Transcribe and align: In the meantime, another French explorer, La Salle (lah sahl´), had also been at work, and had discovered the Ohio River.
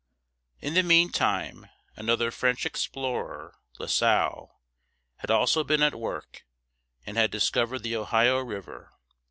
In 0.61 0.73
the 0.73 0.81
meantime, 0.81 1.67
another 1.95 2.31
French 2.31 2.65
explorer, 2.65 3.53
La 3.77 3.85
Salle 3.85 4.09
(lah 4.09 4.31
sahl´), 4.31 4.49
had 5.17 5.29
also 5.29 5.63
been 5.63 5.83
at 5.83 5.93
work, 5.93 6.43
and 7.05 7.17
had 7.17 7.29
discovered 7.29 7.83
the 7.83 7.95
Ohio 7.95 8.39
River. 8.39 8.89